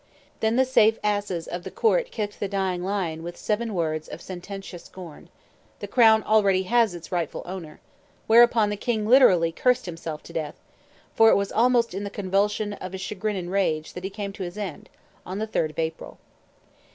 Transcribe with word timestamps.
Then 0.39 0.55
the 0.55 0.65
safe 0.65 0.97
asses 1.03 1.47
of 1.47 1.61
the 1.63 1.69
court 1.69 2.09
kicked 2.09 2.39
the 2.39 2.47
dying 2.47 2.83
lion 2.83 3.21
with 3.21 3.37
seven 3.37 3.75
words 3.75 4.07
of 4.07 4.19
sententious 4.19 4.85
scorn, 4.85 5.29
"The 5.77 5.87
crown 5.87 6.23
has 6.23 6.27
already 6.27 6.67
its 6.69 7.11
rightful 7.11 7.43
owner"; 7.45 7.79
whereupon 8.25 8.71
the 8.71 8.77
king 8.77 9.07
literally 9.07 9.51
cursed 9.51 9.85
himself 9.85 10.23
to 10.23 10.33
death, 10.33 10.55
for 11.13 11.29
it 11.29 11.35
was 11.37 11.51
almost 11.51 11.93
in 11.93 12.03
the 12.03 12.09
convulsion, 12.09 12.73
of 12.73 12.93
his 12.93 13.01
chagrin 13.01 13.35
and 13.35 13.51
rage 13.51 13.93
that 13.93 14.03
he 14.03 14.09
came 14.09 14.33
to 14.33 14.41
his 14.43 14.57
end, 14.57 14.89
on 15.23 15.37
the 15.37 15.45
3d 15.45 15.69
of 15.69 15.77
April. 15.77 16.17